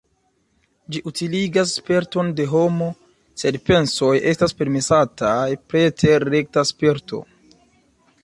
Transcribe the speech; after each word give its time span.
Ĝi 0.93 1.01
utiligas 1.09 1.73
sperton 1.79 2.31
de 2.39 2.47
homo, 2.53 2.87
sed 3.41 3.59
pensoj 3.67 4.09
estas 4.33 4.57
permesataj 4.63 5.45
preter 5.75 6.29
rekta 6.37 6.65
sperto. 6.73 7.21